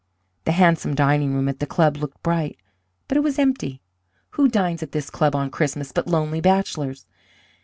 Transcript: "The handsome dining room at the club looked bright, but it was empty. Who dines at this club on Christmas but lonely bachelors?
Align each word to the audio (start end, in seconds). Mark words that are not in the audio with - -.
"The 0.45 0.53
handsome 0.53 0.95
dining 0.95 1.35
room 1.35 1.47
at 1.47 1.59
the 1.59 1.67
club 1.67 1.95
looked 1.97 2.23
bright, 2.23 2.57
but 3.07 3.17
it 3.17 3.19
was 3.19 3.37
empty. 3.37 3.83
Who 4.31 4.47
dines 4.47 4.81
at 4.81 4.93
this 4.93 5.11
club 5.11 5.35
on 5.35 5.51
Christmas 5.51 5.91
but 5.91 6.07
lonely 6.07 6.41
bachelors? 6.41 7.05